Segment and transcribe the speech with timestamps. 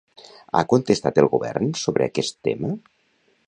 [0.59, 2.73] Ha contestat el govern sobre aquest tema?